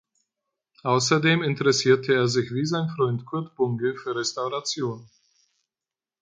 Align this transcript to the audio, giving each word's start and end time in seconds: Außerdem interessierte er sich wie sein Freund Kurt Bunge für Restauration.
Außerdem 0.81 1.43
interessierte 1.43 2.15
er 2.15 2.27
sich 2.27 2.49
wie 2.51 2.65
sein 2.65 2.89
Freund 2.89 3.23
Kurt 3.27 3.53
Bunge 3.55 3.95
für 3.95 4.15
Restauration. 4.15 5.07